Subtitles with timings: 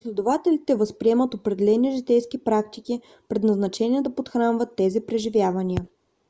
[0.03, 5.85] последователите възприемат определени житейски практики предназначени да подхранват тези преживявания